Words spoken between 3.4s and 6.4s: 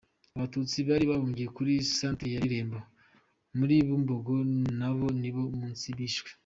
muri Bumbogo nabo niwo munsi bishwe.